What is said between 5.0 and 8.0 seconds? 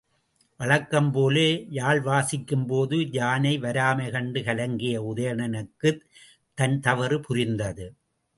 உதயணனுக்குத் தன் தவறு புரிந்தது.